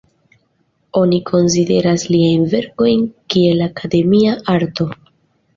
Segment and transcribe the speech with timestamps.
[1.01, 3.05] Oni konsideras liajn verkojn
[3.35, 4.93] kiel akademia arto.